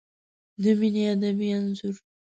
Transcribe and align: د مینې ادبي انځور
د 0.61 0.63
مینې 0.79 1.03
ادبي 1.13 1.47
انځور 1.57 1.95